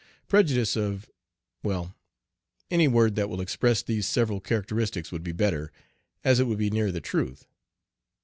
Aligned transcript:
Prejudice 0.27 0.75
of 0.75 1.11
well, 1.61 1.93
any 2.71 2.87
word 2.87 3.13
that 3.15 3.29
will 3.29 3.39
express 3.39 3.83
these 3.83 4.07
several 4.07 4.39
characteristics 4.41 5.11
would 5.11 5.21
be 5.21 5.31
better, 5.31 5.71
as 6.23 6.39
it 6.39 6.45
would 6.47 6.57
be 6.57 6.71
nearer 6.71 6.91
the 6.91 6.99
truth. 7.01 7.45